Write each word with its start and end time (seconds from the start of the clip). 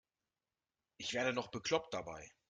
Ich 0.97 1.13
werde 1.13 1.31
noch 1.31 1.49
bekloppt 1.51 1.93
dabei. 1.93 2.27